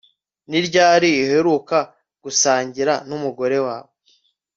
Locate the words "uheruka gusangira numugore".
1.23-3.57